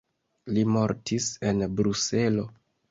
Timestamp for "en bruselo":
1.51-2.51